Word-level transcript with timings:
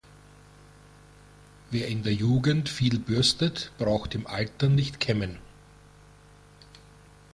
Wer 1.69 1.87
in 1.87 2.01
der 2.01 2.11
Jugend 2.15 2.69
viel 2.69 2.97
bürstet, 2.97 3.71
braucht 3.77 4.15
im 4.15 4.25
Alter 4.25 4.67
nicht 4.67 4.99
kämmen. 4.99 5.37